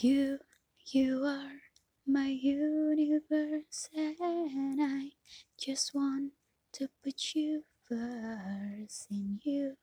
You, 0.00 0.40
you 0.96 1.28
are 1.28 1.60
my 2.08 2.32
universe, 2.32 3.84
and 3.92 4.80
I 4.80 5.12
just 5.60 5.92
want 5.92 6.32
to 6.72 6.88
put 7.04 7.36
you 7.36 7.68
first. 7.84 9.12
In 9.12 9.44
you, 9.44 9.76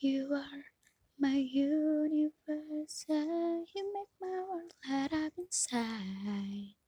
you 0.00 0.32
are 0.32 0.72
my 1.20 1.36
universe, 1.36 3.04
and 3.12 3.68
you 3.76 3.92
make 3.92 4.08
my 4.16 4.40
world 4.40 4.72
light 4.88 5.12
up 5.12 5.36
inside. 5.36 6.80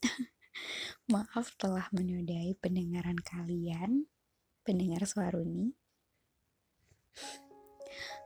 Maaf 1.12 1.52
telah 1.60 1.84
menodai 1.92 2.56
pendengaran 2.64 3.20
kalian, 3.20 4.08
pendengar 4.64 5.04
Suaruni. 5.04 5.76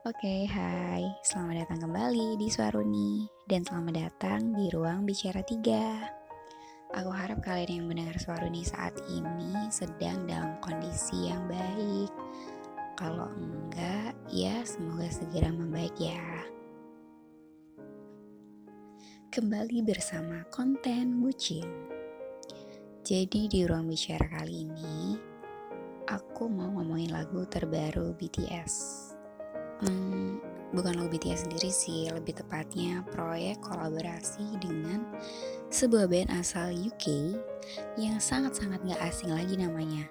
Oke, 0.06 0.46
hai. 0.46 1.02
Selamat 1.26 1.66
datang 1.66 1.88
kembali 1.88 2.38
di 2.38 2.46
Suaruni 2.46 3.26
dan 3.50 3.66
selamat 3.66 3.94
datang 3.96 4.54
di 4.54 4.70
Ruang 4.70 5.02
Bicara 5.02 5.42
3. 5.42 6.94
Aku 6.94 7.10
harap 7.10 7.42
kalian 7.42 7.82
yang 7.82 7.86
mendengar 7.90 8.14
Suaruni 8.22 8.62
saat 8.62 8.94
ini 9.10 9.66
sedang 9.74 10.30
dalam 10.30 10.54
kondisi 10.62 11.26
yang 11.26 11.42
baik. 11.50 12.12
Kalau 12.94 13.26
enggak, 13.34 14.14
ya 14.30 14.62
semoga 14.62 15.10
segera 15.10 15.50
membaik 15.50 15.98
ya. 15.98 16.22
Kembali 19.34 19.82
bersama 19.82 20.46
konten 20.54 21.18
bucin. 21.18 21.66
Jadi 23.02 23.50
di 23.50 23.66
ruang 23.66 23.90
bicara 23.90 24.38
kali 24.38 24.70
ini, 24.70 25.18
aku 26.06 26.46
mau 26.46 26.70
ngomongin 26.78 27.10
lagu 27.10 27.42
terbaru 27.48 28.14
BTS 28.14 29.13
hmm, 29.82 30.38
bukan 30.74 30.94
lagu 30.98 31.10
BTS 31.14 31.46
sendiri 31.46 31.70
sih, 31.70 32.10
lebih 32.10 32.38
tepatnya 32.38 33.02
proyek 33.14 33.62
kolaborasi 33.62 34.58
dengan 34.62 35.06
sebuah 35.70 36.10
band 36.10 36.30
asal 36.34 36.70
UK 36.70 37.34
yang 37.98 38.18
sangat-sangat 38.18 38.82
gak 38.86 39.02
asing 39.02 39.34
lagi 39.34 39.58
namanya. 39.58 40.06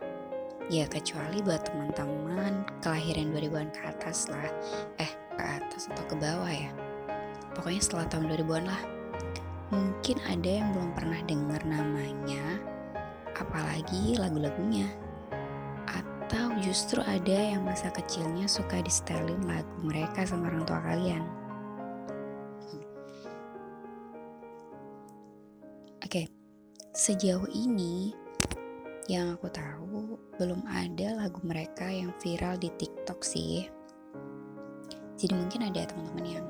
Ya 0.72 0.88
kecuali 0.88 1.44
buat 1.44 1.68
teman-teman 1.68 2.64
kelahiran 2.80 3.36
2000-an 3.36 3.70
ke 3.76 3.82
atas 3.84 4.32
lah. 4.32 4.48
Eh, 5.00 5.12
ke 5.36 5.44
atas 5.44 5.92
atau 5.92 6.04
ke 6.08 6.16
bawah 6.16 6.48
ya. 6.48 6.72
Pokoknya 7.54 7.82
setelah 7.84 8.08
tahun 8.08 8.32
2000-an 8.32 8.66
lah. 8.66 8.82
Mungkin 9.76 10.18
ada 10.30 10.50
yang 10.64 10.70
belum 10.72 10.92
pernah 10.94 11.20
dengar 11.26 11.62
namanya, 11.66 12.62
apalagi 13.34 14.16
lagu-lagunya 14.22 14.86
justru 16.74 17.06
ada 17.06 17.38
yang 17.38 17.62
masa 17.62 17.94
kecilnya 17.94 18.50
suka 18.50 18.82
di 18.82 18.90
setelin 18.90 19.46
lagu 19.46 19.70
mereka 19.86 20.26
sama 20.26 20.50
orang 20.50 20.66
tua 20.66 20.82
kalian. 20.82 21.22
Oke, 26.02 26.26
sejauh 26.98 27.46
ini 27.54 28.18
yang 29.06 29.38
aku 29.38 29.54
tahu 29.54 30.18
belum 30.42 30.66
ada 30.66 31.22
lagu 31.22 31.46
mereka 31.46 31.94
yang 31.94 32.10
viral 32.18 32.58
di 32.58 32.74
TikTok 32.74 33.22
sih. 33.22 33.70
Jadi 35.22 35.34
mungkin 35.38 35.70
ada 35.70 35.86
teman-teman 35.86 36.26
yang 36.26 36.46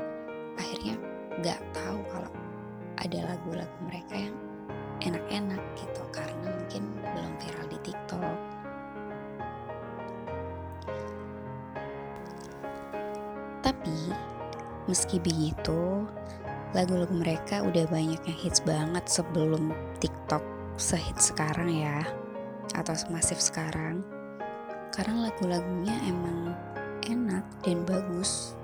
akhirnya 0.55 0.95
nggak 1.43 1.59
tahu 1.75 1.99
kalau 2.07 2.31
ada 2.95 3.19
lagu-lagu 3.27 3.77
mereka 3.91 4.15
yang 4.15 4.35
enak-enak 5.03 5.59
gitu 5.75 6.03
karena 6.15 6.47
mungkin 6.47 6.95
belum 7.11 7.33
viral 7.43 7.67
di 7.67 7.79
TikTok. 7.91 8.52
Meski 14.87 15.19
begitu, 15.19 16.03
lagu-lagu 16.73 17.13
mereka 17.13 17.61
udah 17.63 17.85
banyak 17.87 18.21
yang 18.25 18.39
hits 18.39 18.59
banget 18.65 19.05
sebelum 19.05 19.71
TikTok 20.01 20.41
sehit 20.75 21.15
sekarang 21.21 21.69
ya 21.69 22.01
atau 22.73 22.95
semasif 22.97 23.37
sekarang. 23.37 24.01
Karena 24.93 25.29
lagu-lagunya 25.29 25.95
emang 26.05 26.53
enak 27.05 27.45
dan 27.65 27.81
bagus. 27.85 28.57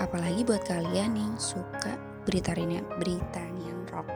Apalagi 0.00 0.44
buat 0.48 0.64
kalian 0.64 1.12
yang 1.12 1.34
suka 1.36 1.96
Britania 2.24 2.80
Britanian 2.96 3.84
rock 3.92 4.08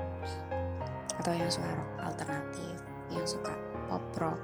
atau 1.21 1.33
yang 1.33 1.49
suka 1.53 1.69
rock 1.77 1.91
alternatif, 2.05 2.77
yang 3.13 3.27
suka 3.29 3.53
pop 3.89 4.05
rock, 4.17 4.41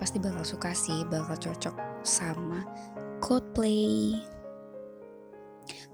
pasti 0.00 0.16
bakal 0.16 0.44
suka 0.44 0.72
sih, 0.72 1.04
bakal 1.08 1.36
cocok 1.36 1.76
sama 2.00 2.64
Coldplay 3.20 4.20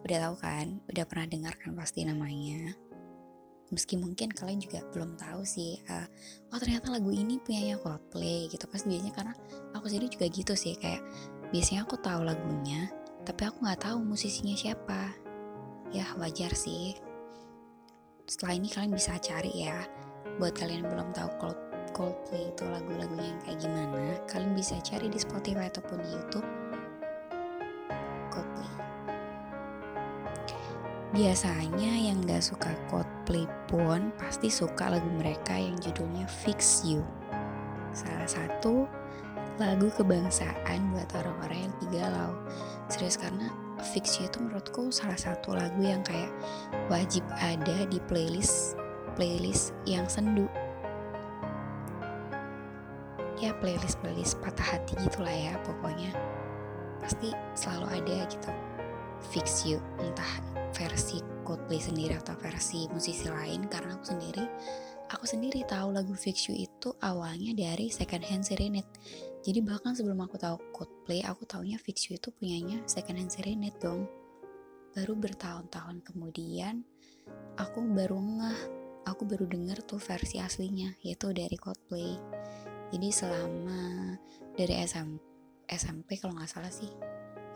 udah 0.05 0.19
tahu 0.29 0.35
kan? 0.41 0.67
Udah 0.89 1.05
pernah 1.05 1.27
dengar 1.29 1.55
kan 1.61 1.77
pasti 1.77 2.05
namanya. 2.05 2.73
Meski 3.71 3.95
mungkin 3.95 4.35
kalian 4.35 4.59
juga 4.59 4.83
belum 4.91 5.15
tahu 5.15 5.47
sih 5.47 5.79
uh, 5.87 6.03
oh 6.51 6.59
ternyata 6.59 6.91
lagu 6.91 7.15
ini 7.15 7.39
punyanya 7.39 7.79
Coldplay 7.79 8.51
gitu. 8.51 8.67
Pasti 8.67 8.91
biasanya 8.91 9.15
karena 9.15 9.35
aku 9.77 9.87
sendiri 9.87 10.11
juga 10.11 10.27
gitu 10.27 10.53
sih 10.59 10.75
kayak 10.75 11.03
biasanya 11.55 11.87
aku 11.87 11.97
tahu 12.03 12.27
lagunya 12.27 12.91
tapi 13.23 13.47
aku 13.47 13.63
nggak 13.63 13.81
tahu 13.87 14.03
musisinya 14.03 14.57
siapa. 14.59 15.15
Ya 15.95 16.07
wajar 16.19 16.51
sih. 16.55 16.99
Setelah 18.27 18.59
ini 18.59 18.69
kalian 18.71 18.95
bisa 18.95 19.19
cari 19.23 19.67
ya. 19.67 19.79
Buat 20.39 20.59
kalian 20.59 20.83
yang 20.87 20.91
belum 20.91 21.09
tahu 21.15 21.31
Cold 21.39 21.61
Coldplay 21.91 22.55
itu 22.55 22.65
lagu-lagunya 22.71 23.35
yang 23.35 23.41
kayak 23.43 23.59
gimana 23.67 24.15
kalian 24.31 24.55
bisa 24.55 24.79
cari 24.79 25.11
di 25.11 25.19
Spotify 25.19 25.67
ataupun 25.67 25.99
di 25.99 26.11
YouTube 26.15 26.47
Biasanya 31.11 31.91
yang 31.91 32.23
gak 32.23 32.39
suka 32.39 32.71
Coldplay 32.87 33.43
pun 33.67 34.15
pasti 34.15 34.47
suka 34.47 34.95
lagu 34.95 35.11
mereka 35.19 35.59
yang 35.59 35.75
judulnya 35.83 36.31
Fix 36.31 36.87
You. 36.87 37.03
Salah 37.91 38.31
satu 38.31 38.87
lagu 39.59 39.91
kebangsaan 39.99 40.95
buat 40.95 41.11
orang-orang 41.19 41.67
yang 41.67 41.75
galau. 41.91 42.39
Serius 42.87 43.19
karena 43.19 43.51
Fix 43.91 44.23
You 44.23 44.31
itu 44.31 44.39
menurutku 44.39 44.95
salah 44.95 45.19
satu 45.19 45.59
lagu 45.59 45.83
yang 45.83 46.07
kayak 46.07 46.31
wajib 46.87 47.27
ada 47.43 47.91
di 47.91 47.99
playlist 48.07 48.79
playlist 49.19 49.75
yang 49.91 50.07
sendu. 50.07 50.47
Ya 53.43 53.51
playlist 53.59 53.99
playlist 53.99 54.39
patah 54.39 54.79
hati 54.79 54.95
gitulah 55.03 55.35
ya 55.35 55.59
pokoknya 55.67 56.15
pasti 57.03 57.35
selalu 57.59 57.99
ada 57.99 58.31
gitu. 58.31 58.51
Fix 59.35 59.67
You 59.67 59.83
entah 59.99 60.50
versi 60.81 61.21
Coldplay 61.45 61.77
sendiri 61.77 62.17
atau 62.17 62.33
versi 62.41 62.89
musisi 62.89 63.29
lain 63.29 63.69
karena 63.69 64.01
aku 64.01 64.17
sendiri 64.17 64.45
aku 65.13 65.29
sendiri 65.29 65.61
tahu 65.69 65.93
lagu 65.93 66.17
Fix 66.17 66.49
You 66.49 66.57
itu 66.57 66.97
awalnya 67.05 67.53
dari 67.53 67.93
Second 67.93 68.25
Hand 68.25 68.49
Serenade. 68.49 68.89
Jadi 69.45 69.61
bahkan 69.61 69.93
sebelum 69.93 70.25
aku 70.25 70.41
tahu 70.41 70.57
Coldplay 70.73 71.21
aku 71.21 71.45
taunya 71.45 71.77
Fix 71.77 72.09
You 72.09 72.17
itu 72.17 72.33
punyanya 72.33 72.81
Second 72.89 73.21
Hand 73.21 73.33
Serenade 73.35 73.77
dong. 73.77 74.09
Baru 74.97 75.13
bertahun-tahun 75.21 76.01
kemudian 76.01 76.81
aku 77.61 77.85
baru 77.85 78.17
ngeh 78.17 78.61
aku 79.05 79.29
baru 79.29 79.45
dengar 79.51 79.85
tuh 79.85 80.01
versi 80.01 80.41
aslinya 80.41 80.97
yaitu 81.05 81.29
dari 81.37 81.61
Coldplay. 81.61 82.17
Jadi 82.89 83.09
selama 83.13 84.17
dari 84.57 84.81
SM, 84.81 85.09
SMP 85.69 86.17
kalau 86.17 86.39
nggak 86.39 86.51
salah 86.51 86.73
sih 86.73 86.91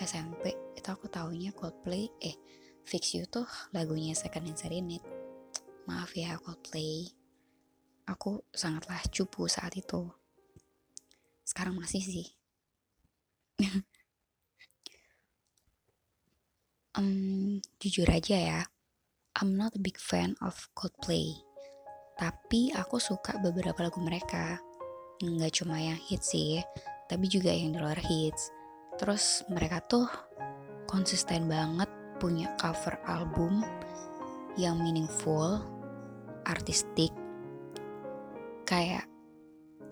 SMP 0.03 0.53
itu 0.75 0.89
aku 0.91 1.07
taunya 1.07 1.55
Coldplay 1.55 2.11
eh 2.19 2.37
Fix 2.85 3.17
You 3.17 3.25
tuh 3.25 3.49
lagunya 3.73 4.13
Second 4.13 4.53
and 4.53 4.61
Serenade. 4.61 5.05
Maaf 5.89 6.13
ya 6.13 6.37
Coldplay. 6.41 7.09
Aku 8.05 8.45
sangatlah 8.53 9.01
cupu 9.09 9.49
saat 9.49 9.73
itu. 9.77 10.13
Sekarang 11.45 11.81
masih 11.81 12.05
sih. 12.05 12.29
um, 17.01 17.61
jujur 17.81 18.09
aja 18.09 18.37
ya, 18.37 18.61
I'm 19.41 19.57
not 19.57 19.73
a 19.77 19.81
big 19.81 19.97
fan 19.97 20.37
of 20.45 20.69
Coldplay. 20.77 21.33
Tapi 22.21 22.71
aku 22.77 23.01
suka 23.01 23.41
beberapa 23.41 23.89
lagu 23.89 23.99
mereka. 24.05 24.61
Nggak 25.25 25.65
cuma 25.65 25.81
yang 25.81 25.97
hits 25.97 26.37
sih, 26.37 26.61
tapi 27.09 27.27
juga 27.33 27.49
yang 27.51 27.73
di 27.73 27.81
luar 27.81 27.99
hits. 27.99 28.53
Terus 29.01 29.43
mereka 29.49 29.81
tuh 29.89 30.07
konsisten 30.87 31.49
banget 31.49 32.04
punya 32.19 32.53
cover 32.61 32.99
album 33.07 33.65
yang 34.55 34.79
meaningful, 34.79 35.59
artistik, 36.47 37.11
kayak 38.63 39.07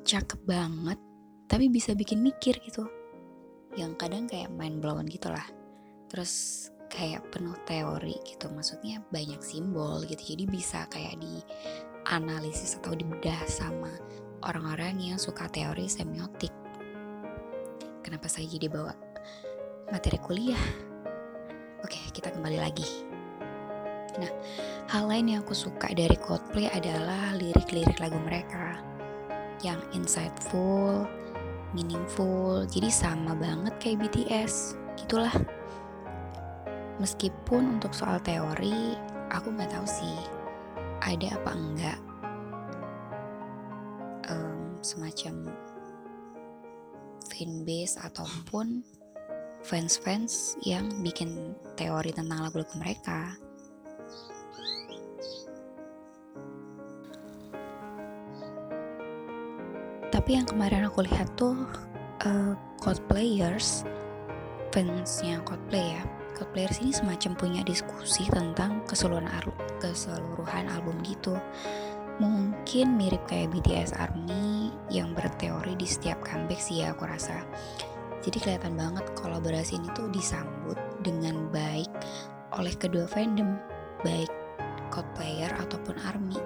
cakep 0.06 0.38
banget, 0.46 0.98
tapi 1.50 1.66
bisa 1.68 1.94
bikin 1.98 2.22
mikir 2.22 2.58
gitu. 2.62 2.86
Yang 3.74 3.92
kadang 3.98 4.24
kayak 4.28 4.52
main 4.54 4.78
blown 4.78 5.08
gitu 5.08 5.32
lah. 5.32 5.44
Terus 6.12 6.66
kayak 6.92 7.32
penuh 7.32 7.56
teori 7.64 8.20
gitu, 8.28 8.52
maksudnya 8.52 9.00
banyak 9.08 9.40
simbol 9.40 10.04
gitu, 10.04 10.36
jadi 10.36 10.44
bisa 10.44 10.84
kayak 10.92 11.16
di 11.18 11.40
analisis 12.12 12.76
atau 12.76 12.92
dibedah 12.92 13.40
sama 13.48 13.90
orang-orang 14.44 15.00
yang 15.00 15.18
suka 15.18 15.48
teori 15.48 15.88
semiotik. 15.88 16.52
Kenapa 18.04 18.28
saya 18.28 18.44
jadi 18.44 18.68
bawa 18.68 18.92
materi 19.88 20.20
kuliah? 20.20 20.91
Kita 22.12 22.28
kembali 22.28 22.58
lagi. 22.60 22.88
Nah, 24.20 24.32
hal 24.92 25.08
lain 25.08 25.32
yang 25.32 25.40
aku 25.40 25.56
suka 25.56 25.88
dari 25.96 26.12
Coldplay 26.20 26.68
adalah 26.68 27.32
lirik-lirik 27.40 27.96
lagu 27.96 28.20
mereka 28.20 28.76
yang 29.64 29.80
insightful, 29.96 31.08
meaningful, 31.72 32.68
jadi 32.68 32.92
sama 32.92 33.32
banget 33.32 33.72
kayak 33.80 34.04
BTS, 34.04 34.76
gitulah. 35.00 35.32
Meskipun 37.00 37.80
untuk 37.80 37.96
soal 37.96 38.20
teori, 38.20 39.00
aku 39.32 39.48
nggak 39.48 39.72
tahu 39.72 39.86
sih 39.88 40.18
ada 41.02 41.34
apa 41.34 41.50
enggak 41.56 41.98
um, 44.28 44.76
semacam 44.84 45.50
fanbase 47.26 47.96
ataupun 47.98 48.84
fans-fans 49.62 50.58
yang 50.66 50.90
bikin 51.02 51.54
teori 51.78 52.10
tentang 52.10 52.42
lagu-lagu 52.42 52.74
mereka. 52.78 53.34
Tapi 60.12 60.38
yang 60.38 60.46
kemarin 60.46 60.86
aku 60.86 61.02
lihat 61.02 61.34
tuh 61.34 61.56
uh, 62.22 62.54
cosplayers, 62.78 63.82
fansnya 64.70 65.40
Coldplay 65.42 65.98
ya, 65.98 66.02
Cosplayers 66.42 66.82
ini 66.82 66.90
semacam 66.90 67.32
punya 67.38 67.62
diskusi 67.62 68.26
tentang 68.26 68.82
keseluruhan, 68.88 69.46
keseluruhan 69.78 70.66
album 70.74 70.98
gitu. 71.06 71.38
Mungkin 72.18 72.98
mirip 72.98 73.24
kayak 73.30 73.54
BTS 73.54 73.96
ARMY 73.96 74.74
yang 74.92 75.16
berteori 75.16 75.78
di 75.78 75.88
setiap 75.88 76.20
comeback 76.20 76.60
sih 76.60 76.84
ya 76.84 76.92
aku 76.92 77.06
rasa. 77.08 77.46
Jadi 78.22 78.38
kelihatan 78.38 78.78
banget 78.78 79.02
kolaborasi 79.18 79.82
ini 79.82 79.90
tuh 79.98 80.06
disambut 80.14 80.78
dengan 81.02 81.50
baik 81.50 81.90
oleh 82.54 82.74
kedua 82.78 83.10
fandom, 83.10 83.58
baik 84.06 84.30
Coldplayer 84.92 85.50
ataupun 85.56 85.96
ARMY. 86.04 86.36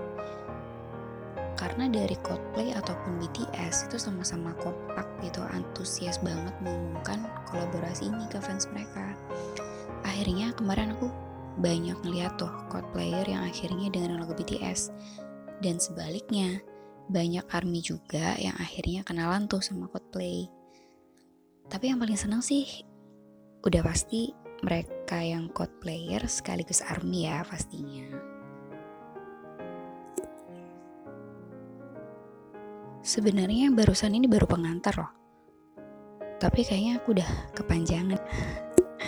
Karena 1.57 1.89
dari 1.89 2.15
Coldplay 2.21 2.77
ataupun 2.77 3.19
BTS 3.19 3.91
itu 3.91 3.97
sama-sama 3.99 4.53
kompak 4.61 5.09
gitu, 5.25 5.41
antusias 5.43 6.21
banget 6.23 6.53
mengumumkan 6.63 7.27
kolaborasi 7.49 8.13
ini 8.13 8.29
ke 8.29 8.39
fans 8.39 8.69
mereka. 8.71 9.17
Akhirnya 10.07 10.55
kemarin 10.55 10.95
aku 10.95 11.11
banyak 11.59 11.97
ngeliat 12.05 12.37
tuh 12.37 12.53
Coldplayer 12.69 13.25
yang 13.25 13.43
akhirnya 13.43 13.89
dengan 13.89 14.23
lagu 14.23 14.37
BTS. 14.37 14.93
Dan 15.65 15.81
sebaliknya, 15.81 16.61
banyak 17.09 17.49
ARMY 17.49 17.81
juga 17.81 18.37
yang 18.37 18.55
akhirnya 18.61 19.03
kenalan 19.03 19.49
tuh 19.49 19.65
sama 19.65 19.89
Coldplay. 19.89 20.56
Tapi 21.67 21.91
yang 21.91 21.99
paling 21.99 22.19
seneng 22.19 22.43
sih 22.43 22.87
udah 23.67 23.83
pasti 23.83 24.31
mereka 24.63 25.19
yang 25.19 25.51
Coldplayer 25.51 26.23
sekaligus 26.31 26.81
ARMY 26.81 27.27
ya 27.27 27.43
pastinya. 27.43 28.07
Sebenarnya 33.07 33.71
yang 33.71 33.79
barusan 33.79 34.19
ini 34.19 34.27
baru 34.27 34.51
pengantar 34.51 34.95
loh. 34.99 35.13
Tapi 36.43 36.67
kayaknya 36.67 36.99
aku 36.99 37.15
udah 37.15 37.31
kepanjangan. 37.55 38.19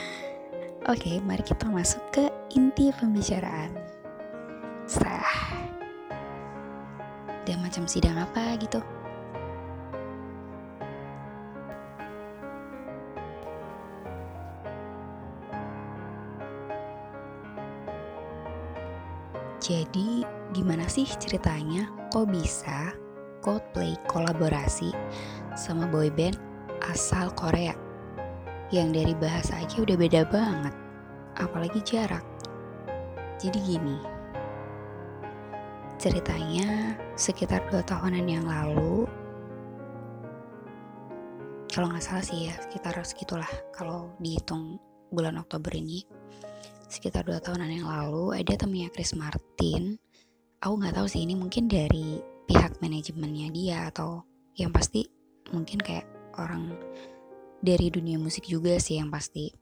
Oke, 0.93 1.19
mari 1.27 1.43
kita 1.43 1.67
masuk 1.67 2.01
ke 2.15 2.31
inti 2.55 2.95
pembicaraan. 2.95 3.75
Sah. 4.87 5.67
Dia 7.43 7.59
macam 7.59 7.91
sidang 7.91 8.17
apa 8.23 8.55
gitu? 8.63 8.81
Jadi, 19.59 20.23
gimana 20.55 20.87
sih 20.87 21.07
ceritanya 21.19 21.91
kok 22.15 22.31
bisa 22.31 22.95
Coldplay 23.39 23.95
kolaborasi 24.11 24.91
sama 25.55 25.87
boyband 25.87 26.39
asal 26.83 27.31
Korea? 27.35 27.89
yang 28.69 28.93
dari 28.93 29.17
bahasa 29.17 29.65
aja 29.65 29.81
udah 29.81 29.97
beda 29.97 30.23
banget, 30.29 30.75
apalagi 31.41 31.81
jarak. 31.81 32.25
Jadi 33.41 33.59
gini, 33.65 33.97
ceritanya 35.97 36.99
sekitar 37.17 37.65
dua 37.73 37.81
tahunan 37.81 38.27
yang 38.29 38.45
lalu, 38.45 39.09
kalau 41.73 41.89
nggak 41.89 42.05
salah 42.05 42.25
sih 42.25 42.51
ya 42.51 42.55
sekitar 42.61 42.93
segitulah 43.07 43.49
kalau 43.73 44.13
dihitung 44.21 44.77
bulan 45.09 45.41
Oktober 45.41 45.73
ini, 45.73 46.05
sekitar 46.89 47.29
dua 47.29 47.39
tahunan 47.39 47.69
yang 47.69 47.87
lalu 47.87 48.33
ada 48.33 48.57
temennya 48.57 48.89
Chris 48.89 49.13
Martin, 49.13 50.01
aku 50.65 50.75
nggak 50.81 50.97
tahu 50.97 51.07
sih 51.07 51.23
ini 51.23 51.37
mungkin 51.37 51.69
dari 51.69 52.19
pihak 52.49 52.81
manajemennya 52.81 53.49
dia 53.53 53.79
atau 53.93 54.25
yang 54.57 54.73
pasti 54.73 55.05
mungkin 55.53 55.79
kayak 55.79 56.09
orang 56.41 56.73
dari 57.61 57.93
dunia 57.93 58.17
musik 58.17 58.49
juga 58.49 58.81
sih 58.81 58.97
yang 58.97 59.13
pasti 59.13 59.53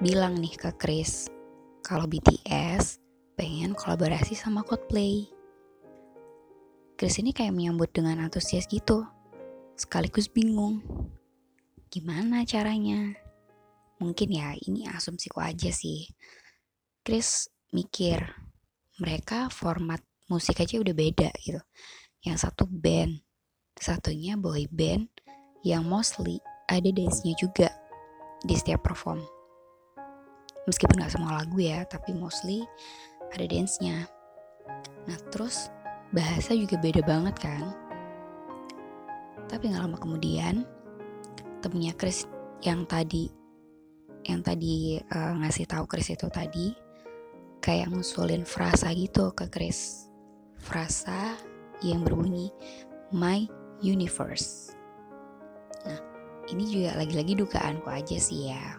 bilang 0.00 0.40
nih 0.40 0.56
ke 0.56 0.70
Chris 0.80 1.28
kalau 1.84 2.08
BTS 2.08 3.00
pengen 3.36 3.76
kolaborasi 3.76 4.36
sama 4.36 4.64
Coldplay. 4.64 5.28
Chris 6.96 7.16
ini 7.16 7.32
kayak 7.32 7.56
menyambut 7.56 7.88
dengan 7.92 8.20
antusias 8.20 8.68
gitu, 8.68 9.08
sekaligus 9.76 10.28
bingung. 10.28 10.84
Gimana 11.88 12.44
caranya? 12.44 13.16
Mungkin 14.00 14.28
ya 14.32 14.56
ini 14.64 14.88
asumsiku 14.88 15.44
aja 15.44 15.68
sih. 15.68 16.08
Chris 17.04 17.52
mikir, 17.72 18.24
mereka 18.96 19.52
format 19.52 20.00
musik 20.32 20.60
aja 20.60 20.80
udah 20.80 20.94
beda 20.96 21.28
gitu. 21.44 21.60
Yang 22.24 22.48
satu 22.48 22.64
band, 22.64 23.20
satunya 23.76 24.40
boy 24.40 24.64
band, 24.72 25.08
yang 25.64 25.84
mostly 25.84 26.40
ada 26.68 26.88
dance-nya 26.88 27.36
juga 27.36 27.68
di 28.40 28.56
setiap 28.56 28.88
perform. 28.88 29.20
Meskipun 30.64 31.00
gak 31.00 31.12
semua 31.12 31.40
lagu 31.40 31.60
ya, 31.60 31.84
tapi 31.84 32.16
mostly 32.16 32.64
ada 33.32 33.44
dance-nya. 33.44 34.08
Nah 35.08 35.18
terus 35.32 35.68
bahasa 36.12 36.56
juga 36.56 36.76
beda 36.80 37.00
banget 37.04 37.36
kan. 37.40 37.72
Tapi 39.48 39.72
gak 39.72 39.82
lama 39.82 39.98
kemudian 39.98 40.64
temennya 41.60 41.96
Chris 41.96 42.24
yang 42.60 42.84
tadi 42.84 43.39
yang 44.30 44.40
tadi 44.46 45.02
uh, 45.02 45.34
ngasih 45.42 45.66
tahu 45.66 45.90
Chris 45.90 46.14
itu 46.14 46.30
tadi 46.30 46.72
kayak 47.58 47.90
ngusulin 47.90 48.46
frasa 48.46 48.94
gitu 48.94 49.34
ke 49.34 49.50
Chris. 49.50 50.06
Frasa 50.60 51.34
yang 51.82 52.04
berbunyi 52.04 52.52
My 53.10 53.48
Universe 53.80 54.70
ini 56.50 56.66
juga 56.66 56.98
lagi-lagi 56.98 57.38
dugaanku 57.38 57.86
aja 57.86 58.18
sih 58.18 58.50
ya. 58.50 58.78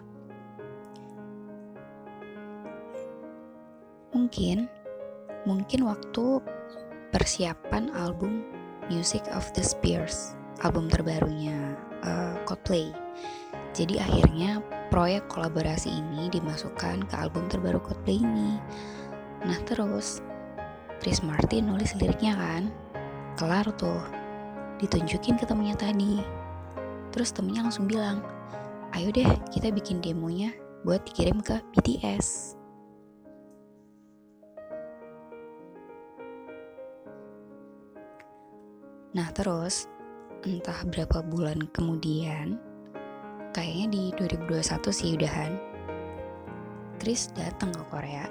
Mungkin, 4.12 4.68
mungkin 5.48 5.88
waktu 5.88 6.44
persiapan 7.16 7.92
album 7.96 8.44
Music 8.92 9.24
of 9.32 9.48
the 9.56 9.64
Spears, 9.64 10.36
album 10.68 10.92
terbarunya 10.92 11.80
uh, 12.04 12.36
Coldplay. 12.44 12.92
Jadi 13.72 14.04
akhirnya 14.04 14.60
proyek 14.92 15.32
kolaborasi 15.32 15.88
ini 15.88 16.28
dimasukkan 16.28 17.08
ke 17.08 17.16
album 17.16 17.48
terbaru 17.48 17.80
Coldplay 17.80 18.20
ini. 18.20 18.60
Nah 19.48 19.58
terus, 19.64 20.20
Chris 21.00 21.24
Martin 21.24 21.72
nulis 21.72 21.96
liriknya 21.96 22.36
kan, 22.36 22.68
kelar 23.40 23.66
tuh, 23.80 24.04
ditunjukin 24.84 25.40
ke 25.40 25.48
temennya 25.48 25.80
tadi 25.80 26.20
Terus 27.12 27.36
temennya 27.36 27.68
langsung 27.68 27.92
bilang, 27.92 28.24
ayo 28.96 29.12
deh 29.12 29.28
kita 29.52 29.68
bikin 29.68 30.00
demonya 30.00 30.56
buat 30.88 31.04
dikirim 31.04 31.44
ke 31.44 31.60
BTS. 31.76 32.56
Nah 39.12 39.28
terus, 39.36 39.92
entah 40.48 40.88
berapa 40.88 41.20
bulan 41.20 41.68
kemudian, 41.76 42.56
kayaknya 43.52 43.88
di 43.92 44.04
2021 44.16 44.92
sih 44.96 45.16
udahan, 45.20 45.54
Chris 47.00 47.32
datang 47.36 47.76
ke 47.76 47.84
Korea 47.92 48.26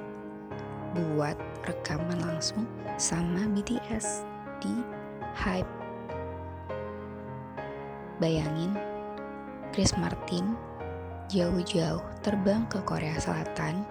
buat 0.96 1.36
rekaman 1.68 2.18
langsung 2.24 2.64
sama 2.96 3.46
BTS 3.52 4.26
di 4.64 4.74
Hype 5.36 5.68
Bayangin, 8.20 8.76
Chris 9.72 9.96
Martin 9.96 10.56
jauh-jauh 11.30 12.02
terbang 12.20 12.66
ke 12.66 12.82
Korea 12.82 13.16
Selatan 13.16 13.86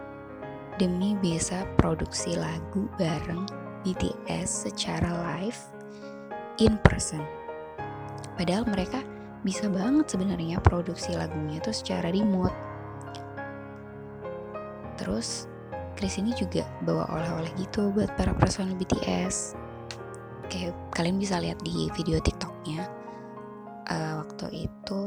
demi 0.75 1.15
bisa 1.17 1.63
produksi 1.79 2.35
lagu 2.35 2.85
bareng 2.99 3.47
BTS 3.87 4.69
secara 4.69 5.09
live 5.39 5.59
in 6.59 6.75
person. 6.83 7.23
Padahal 8.35 8.67
mereka 8.67 9.03
bisa 9.39 9.71
banget 9.71 10.11
sebenarnya 10.11 10.59
produksi 10.59 11.15
lagunya 11.15 11.63
itu 11.63 11.71
secara 11.71 12.11
remote. 12.11 12.55
Terus 14.99 15.47
Chris 15.95 16.19
ini 16.19 16.35
juga 16.35 16.67
bawa 16.83 17.07
oleh-oleh 17.11 17.51
gitu 17.55 17.91
buat 17.95 18.11
para 18.19 18.35
personal 18.35 18.75
BTS 18.75 19.55
kayak 20.51 20.75
kalian 20.91 21.21
bisa 21.21 21.39
lihat 21.39 21.59
di 21.63 21.87
video 21.95 22.19
TikToknya. 22.19 22.83
Uh, 23.89 24.21
waktu 24.21 24.69
itu 24.69 25.01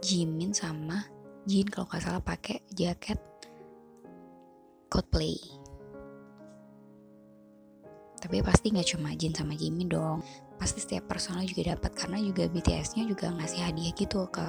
Jimin 0.00 0.54
sama 0.54 1.04
Jin 1.44 1.66
kalau 1.68 1.90
nggak 1.90 2.02
salah 2.04 2.22
pakai 2.22 2.62
jaket 2.72 3.18
Coldplay. 4.88 5.36
Tapi 8.18 8.40
pasti 8.40 8.70
nggak 8.72 8.88
cuma 8.96 9.12
Jin 9.18 9.34
sama 9.34 9.52
Jimin 9.58 9.90
dong 9.90 10.22
pasti 10.58 10.82
setiap 10.82 11.14
personal 11.14 11.46
juga 11.46 11.72
dapat 11.74 11.94
karena 11.94 12.18
juga 12.18 12.50
BTS-nya 12.50 13.06
juga 13.06 13.30
ngasih 13.30 13.62
hadiah 13.62 13.94
gitu 13.94 14.26
ke 14.28 14.46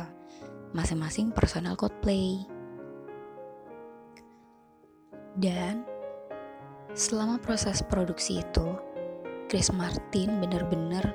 masing-masing 0.74 1.30
personal 1.30 1.78
Coldplay. 1.78 2.46
Dan 5.38 5.86
selama 6.98 7.38
proses 7.40 7.86
produksi 7.86 8.42
itu 8.42 8.68
Chris 9.48 9.70
Martin 9.72 10.42
bener-bener 10.42 11.14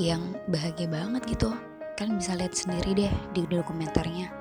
yang 0.00 0.34
bahagia 0.50 0.90
banget 0.90 1.22
gitu. 1.28 1.52
Kalian 1.94 2.18
bisa 2.18 2.34
lihat 2.34 2.52
sendiri 2.56 3.06
deh 3.06 3.14
di 3.36 3.46
dokumenternya. 3.46 4.32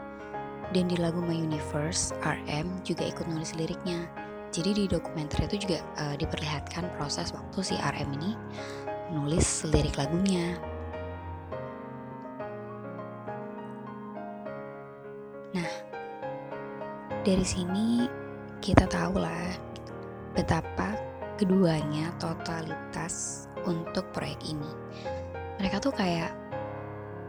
Dan 0.74 0.90
di 0.90 0.98
lagu 0.98 1.22
My 1.22 1.38
Universe 1.38 2.18
RM 2.26 2.82
juga 2.82 3.06
ikut 3.06 3.30
nulis 3.30 3.54
liriknya. 3.54 4.10
Jadi 4.50 4.74
di 4.74 4.86
dokumenter 4.90 5.46
itu 5.46 5.66
juga 5.66 5.82
uh, 6.02 6.16
diperlihatkan 6.18 6.98
proses 6.98 7.30
waktu 7.34 7.60
si 7.62 7.76
RM 7.78 8.10
ini 8.22 8.32
nulis 9.14 9.64
lirik 9.70 9.96
lagunya 9.96 10.58
nah 15.54 15.72
dari 17.22 17.46
sini 17.46 18.10
kita 18.60 18.90
tahu 18.90 19.22
lah 19.22 19.54
betapa 20.34 20.98
keduanya 21.38 22.14
totalitas 22.22 23.46
untuk 23.66 24.06
proyek 24.14 24.40
ini. 24.46 24.72
Mereka 25.60 25.82
tuh 25.82 25.94
kayak 25.96 26.34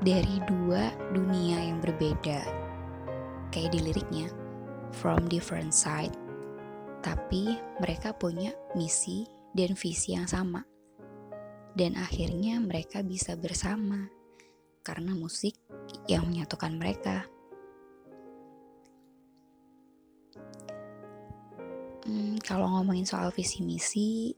dari 0.04 0.40
dua 0.44 0.92
dunia 1.14 1.58
yang 1.58 1.78
berbeda, 1.80 2.40
kayak 3.54 3.72
di 3.72 3.80
liriknya, 3.80 4.28
from 4.92 5.24
different 5.30 5.72
side, 5.72 6.12
tapi 7.00 7.56
mereka 7.80 8.12
punya 8.12 8.52
misi 8.76 9.24
dan 9.54 9.72
visi 9.78 10.14
yang 10.14 10.28
sama. 10.28 10.73
Dan 11.74 11.98
akhirnya 11.98 12.62
mereka 12.62 13.02
bisa 13.02 13.34
bersama 13.34 14.06
karena 14.86 15.12
musik 15.18 15.58
yang 16.06 16.30
menyatukan 16.30 16.72
mereka. 16.78 17.26
Hmm, 22.04 22.38
kalau 22.44 22.68
ngomongin 22.78 23.08
soal 23.08 23.34
visi 23.34 23.64
misi, 23.66 24.30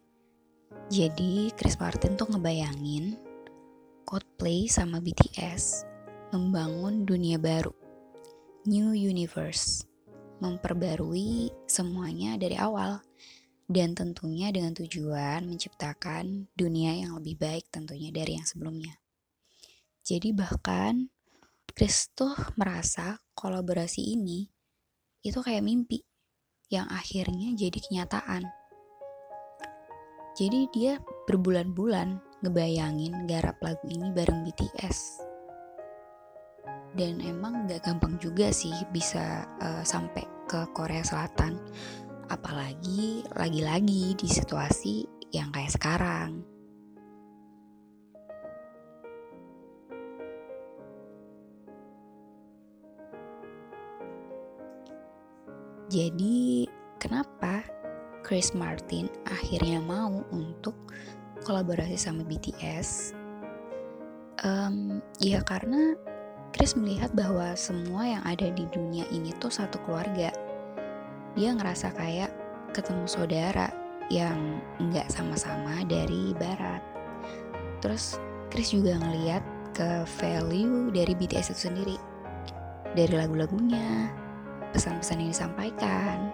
jadi 0.89 1.51
Chris 1.53 1.77
Martin 1.77 2.15
tuh 2.15 2.31
ngebayangin 2.31 3.19
Coldplay 4.07 4.71
sama 4.71 5.03
BTS 5.03 5.83
membangun 6.31 7.03
dunia 7.03 7.43
baru, 7.43 7.75
new 8.63 8.95
universe, 8.95 9.83
memperbarui 10.39 11.51
semuanya 11.67 12.39
dari 12.39 12.55
awal, 12.55 13.03
dan 13.67 13.99
tentunya 13.99 14.55
dengan 14.55 14.75
tujuan 14.79 15.43
menciptakan 15.43 16.47
dunia 16.55 17.03
yang 17.03 17.19
lebih 17.19 17.35
baik 17.39 17.67
tentunya 17.71 18.15
dari 18.15 18.39
yang 18.39 18.47
sebelumnya. 18.47 18.95
Jadi 20.07 20.31
bahkan 20.31 21.11
Chris 21.67 22.15
tuh 22.15 22.33
merasa 22.55 23.19
kolaborasi 23.35 24.15
ini 24.15 24.47
itu 25.27 25.43
kayak 25.43 25.67
mimpi 25.67 26.01
yang 26.71 26.87
akhirnya 26.87 27.53
jadi 27.59 27.79
kenyataan. 27.79 28.47
Jadi 30.39 30.69
dia 30.71 31.03
berbulan-bulan 31.27 32.23
ngebayangin 32.45 33.27
garap 33.27 33.59
lagu 33.65 33.83
ini 33.91 34.15
bareng 34.15 34.47
BTS. 34.47 35.25
Dan 36.97 37.21
emang 37.21 37.69
gak 37.69 37.85
gampang 37.85 38.17
juga 38.23 38.49
sih 38.55 38.73
bisa 38.95 39.45
uh, 39.61 39.85
sampai 39.85 40.25
ke 40.47 40.65
Korea 40.73 41.03
Selatan. 41.03 41.59
Apalagi 42.27 43.23
lagi-lagi 43.39 44.19
di 44.19 44.27
situasi 44.27 45.07
yang 45.31 45.55
kayak 45.55 45.75
sekarang. 45.79 46.43
Jadi, 55.87 56.67
kenapa 56.99 57.63
Chris 58.27 58.51
Martin 58.59 59.07
akhirnya 59.23 59.79
mau 59.79 60.27
untuk 60.35 60.75
kolaborasi 61.47 61.95
sama 61.95 62.27
BTS? 62.27 63.15
Um, 64.43 64.99
ya 65.23 65.47
karena 65.47 65.95
Chris 66.51 66.75
melihat 66.75 67.15
bahwa 67.15 67.55
semua 67.55 68.03
yang 68.03 68.23
ada 68.27 68.51
di 68.51 68.67
dunia 68.75 69.07
ini 69.15 69.31
tuh 69.39 69.55
satu 69.55 69.79
keluarga. 69.87 70.35
Dia 71.37 71.53
ngerasa 71.53 71.93
kayak 71.93 72.33
ketemu 72.73 73.05
saudara 73.05 73.69
yang 74.09 74.57
nggak 74.81 75.13
sama-sama 75.13 75.85
dari 75.85 76.33
barat. 76.33 76.81
Terus 77.85 78.17
Chris 78.49 78.73
juga 78.73 78.97
ngeliat 78.97 79.45
ke 79.77 80.09
value 80.25 80.89
dari 80.97 81.13
BTS 81.13 81.53
itu 81.53 81.69
sendiri. 81.69 81.99
Dari 82.97 83.13
lagu-lagunya, 83.13 84.09
pesan-pesan 84.73 85.21
yang 85.21 85.31
disampaikan 85.37 86.33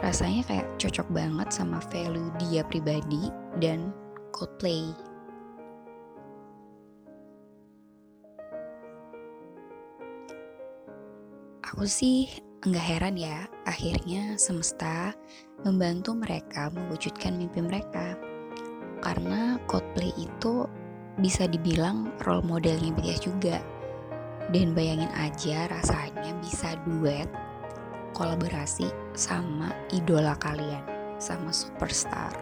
rasanya 0.00 0.40
kayak 0.48 0.66
cocok 0.80 1.04
banget 1.12 1.52
sama 1.52 1.76
value 1.92 2.32
dia 2.40 2.64
pribadi 2.64 3.28
dan 3.60 3.92
Coldplay. 4.32 4.96
Aku 11.70 11.84
sih 11.84 12.40
enggak 12.60 12.84
heran 12.84 13.16
ya, 13.16 13.48
akhirnya 13.64 14.36
semesta 14.36 15.16
membantu 15.64 16.12
mereka 16.12 16.68
mewujudkan 16.68 17.36
mimpi 17.36 17.64
mereka. 17.64 18.16
Karena 19.00 19.56
Coldplay 19.64 20.12
itu 20.20 20.68
bisa 21.16 21.48
dibilang 21.48 22.12
role 22.20 22.44
modelnya 22.44 22.92
BTS 22.92 23.20
juga. 23.24 23.58
Dan 24.52 24.76
bayangin 24.76 25.08
aja 25.16 25.70
rasanya 25.72 26.36
bisa 26.44 26.76
duet 26.84 27.30
kolaborasi 28.12 28.90
sama 29.16 29.72
idola 29.94 30.36
kalian, 30.36 30.82
sama 31.16 31.54
superstar. 31.54 32.34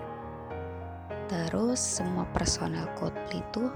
Terus 1.30 1.78
semua 1.78 2.26
personel 2.34 2.90
Coldplay 2.98 3.44
tuh 3.54 3.70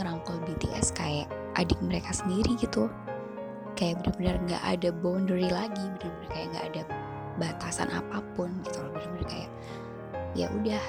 ngerangkul 0.00 0.38
BTS 0.48 0.96
kayak 0.96 1.28
adik 1.60 1.76
mereka 1.84 2.14
sendiri 2.14 2.56
gitu. 2.56 2.88
Kayak 3.78 4.02
bener-bener 4.02 4.58
gak 4.58 4.64
ada 4.66 4.88
boundary 4.90 5.46
lagi, 5.46 5.86
bener-bener 5.94 6.28
kayak 6.34 6.48
gak 6.50 6.66
ada 6.74 6.82
batasan 7.38 7.86
apa 7.94 8.18
pun 8.34 8.50
gitu 8.66 8.82
loh. 8.82 8.90
Bener-bener 8.90 9.26
kayak 9.30 9.50
ya 10.34 10.50
udah 10.50 10.84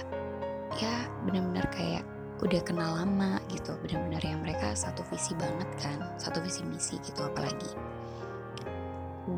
ya 0.81 0.93
bener-bener 1.21 1.65
kayak 1.69 2.01
udah 2.41 2.61
kenal 2.65 2.97
lama 2.97 3.37
gitu. 3.53 3.77
Bener-bener 3.85 4.25
yang 4.25 4.41
mereka 4.41 4.73
satu 4.73 5.05
visi 5.13 5.37
banget 5.37 5.69
kan 5.77 6.01
satu 6.17 6.41
visi 6.41 6.65
misi 6.65 6.97
gitu 7.05 7.21
apalagi. 7.21 7.77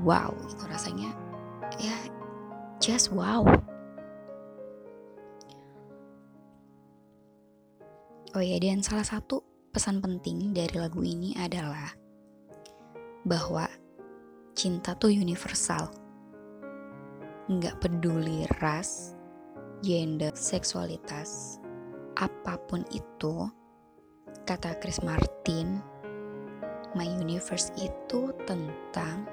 Wow 0.08 0.32
itu 0.48 0.64
rasanya. 0.72 1.12
Ya 1.76 1.96
just 2.80 3.12
wow. 3.12 3.44
Oh 8.32 8.40
ya 8.40 8.56
dan 8.64 8.80
salah 8.80 9.04
satu 9.04 9.44
pesan 9.76 10.00
penting 10.00 10.56
dari 10.56 10.80
lagu 10.80 11.04
ini 11.04 11.36
adalah 11.36 11.92
bahwa 13.26 13.70
cinta 14.58 14.98
tuh 14.98 15.14
universal 15.14 15.90
nggak 17.52 17.84
peduli 17.84 18.46
ras 18.62 19.14
gender 19.82 20.32
seksualitas 20.38 21.60
apa 22.18 22.58
pun 22.70 22.86
itu 22.94 23.50
kata 24.46 24.78
Chris 24.80 25.02
Martin 25.02 25.82
My 26.92 27.08
Universe 27.08 27.72
itu 27.80 28.36
tentang 28.44 29.24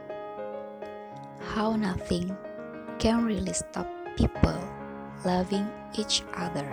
how 1.54 1.74
nothing 1.74 2.30
can 3.02 3.26
really 3.26 3.54
stop 3.54 3.86
people 4.14 4.58
loving 5.26 5.66
each 5.98 6.22
other. 6.34 6.66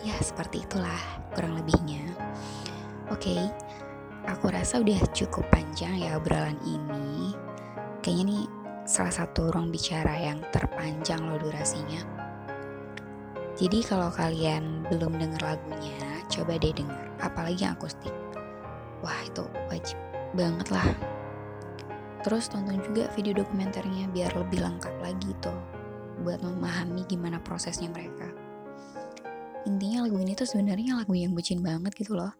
Ya, 0.00 0.16
seperti 0.24 0.64
itulah 0.64 1.00
kurang 1.36 1.60
lebihnya. 1.60 2.16
Oke, 3.10 3.34
okay, 3.34 3.42
aku 4.30 4.54
rasa 4.54 4.78
udah 4.78 5.02
cukup 5.10 5.42
panjang 5.50 5.98
ya 5.98 6.14
obrolan 6.14 6.54
ini. 6.62 7.34
Kayaknya 8.06 8.24
nih 8.30 8.44
salah 8.86 9.10
satu 9.10 9.50
ruang 9.50 9.74
bicara 9.74 10.14
yang 10.14 10.38
terpanjang 10.54 11.18
loh 11.26 11.34
durasinya. 11.42 12.06
Jadi 13.58 13.82
kalau 13.82 14.14
kalian 14.14 14.86
belum 14.86 15.18
denger 15.18 15.42
lagunya, 15.42 16.22
coba 16.30 16.54
deh 16.54 16.70
denger, 16.70 17.02
apalagi 17.18 17.66
yang 17.66 17.74
akustik. 17.74 18.14
Wah 19.02 19.20
itu 19.26 19.42
wajib 19.66 19.98
banget 20.38 20.70
lah. 20.70 20.86
Terus 22.22 22.46
tonton 22.46 22.78
juga 22.78 23.10
video 23.18 23.42
dokumenternya 23.42 24.06
biar 24.14 24.38
lebih 24.38 24.62
lengkap 24.62 24.94
lagi 25.02 25.34
tuh 25.42 25.58
buat 26.22 26.38
memahami 26.46 27.02
gimana 27.10 27.42
prosesnya 27.42 27.90
mereka. 27.90 28.30
Intinya 29.66 30.06
lagu 30.06 30.14
ini 30.22 30.38
tuh 30.38 30.46
sebenarnya 30.46 30.94
lagu 30.94 31.18
yang 31.18 31.34
bucin 31.34 31.58
banget 31.58 31.90
gitu 31.98 32.14
loh 32.14 32.39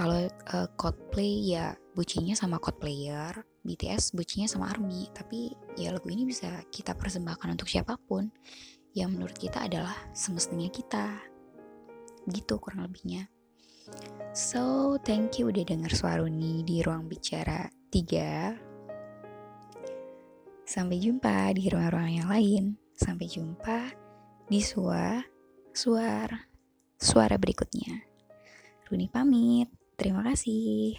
kalau 0.00 0.16
uh, 0.56 0.68
Coldplay 0.80 1.52
ya 1.52 1.76
bucinnya 1.92 2.32
sama 2.32 2.56
Coldplayer 2.56 3.36
BTS 3.60 4.16
bucinnya 4.16 4.48
sama 4.48 4.72
ARMY. 4.72 5.12
Tapi 5.12 5.52
ya 5.76 5.92
lagu 5.92 6.08
ini 6.08 6.24
bisa 6.24 6.48
kita 6.72 6.96
persembahkan 6.96 7.52
untuk 7.52 7.68
siapa 7.68 8.00
pun. 8.08 8.32
Yang 8.96 9.08
menurut 9.12 9.36
kita 9.36 9.68
adalah 9.68 9.92
semestinya 10.16 10.72
kita. 10.72 11.20
Gitu 12.32 12.56
kurang 12.56 12.88
lebihnya. 12.88 13.28
So 14.32 14.96
thank 15.04 15.36
you 15.36 15.52
udah 15.52 15.68
denger 15.68 15.92
Suaruni 15.92 16.64
di 16.64 16.80
ruang 16.80 17.04
bicara 17.04 17.68
3 17.92 18.56
sampai 20.64 20.96
jumpa 20.96 21.52
di 21.52 21.68
ruang-ruang 21.68 22.24
yang 22.24 22.28
lain. 22.32 22.64
Sampai 22.96 23.28
jumpa 23.28 23.92
di 24.48 24.64
suara 24.64 25.20
suara 25.76 26.40
suara 26.96 27.36
berikutnya. 27.36 28.00
Runi 28.88 29.04
pamit 29.12 29.79
terima 30.00 30.24
kasih 30.24 30.96